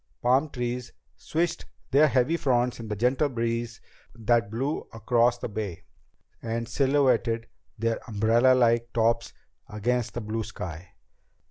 [0.23, 3.79] Palm trees swished their heavy fronds in the gentle breeze
[4.15, 5.83] that blew across the Bay
[6.41, 7.45] and silhouetted
[7.77, 9.31] their umbrellalike tops
[9.69, 10.93] against the blue sky.